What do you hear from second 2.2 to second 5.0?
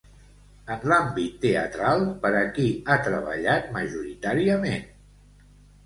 per a qui ha treballat majoritàriament?